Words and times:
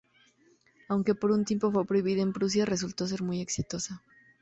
Aunque 0.89 1.13
por 1.13 1.29
un 1.29 1.45
tiempo 1.45 1.71
fue 1.71 1.85
prohibida 1.85 2.23
en 2.23 2.33
Prusia, 2.33 2.65
resultó 2.65 3.05
ser 3.05 3.21
muy 3.21 3.39
exitosa. 3.39 4.01